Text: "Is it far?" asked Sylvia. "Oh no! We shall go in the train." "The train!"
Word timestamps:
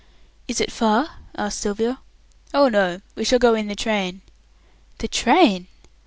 "Is 0.47 0.59
it 0.59 0.71
far?" 0.71 1.09
asked 1.37 1.59
Sylvia. 1.59 1.99
"Oh 2.55 2.69
no! 2.69 3.01
We 3.13 3.23
shall 3.23 3.37
go 3.37 3.53
in 3.53 3.67
the 3.67 3.75
train." 3.75 4.21
"The 4.97 5.07
train!" 5.07 5.67